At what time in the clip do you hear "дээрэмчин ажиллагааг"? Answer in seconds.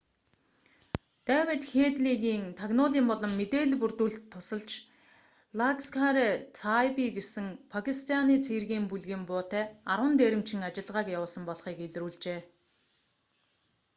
10.19-11.07